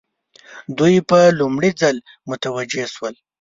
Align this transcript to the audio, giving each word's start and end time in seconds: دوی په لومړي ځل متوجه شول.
دوی 0.77 0.95
په 1.09 1.19
لومړي 1.39 1.71
ځل 1.81 1.95
متوجه 2.29 2.85
شول. 2.93 3.15